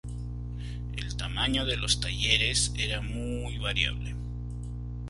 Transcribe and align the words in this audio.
El 0.97 1.15
tamaño 1.15 1.63
de 1.63 1.77
los 1.77 2.01
talleres 2.01 2.73
era 2.75 3.01
muy 3.01 3.59
variable. 3.59 4.15